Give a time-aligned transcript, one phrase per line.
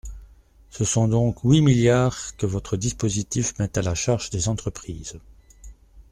[0.71, 5.19] Ce sont donc huit milliards que votre dispositif met à la charge des entreprises.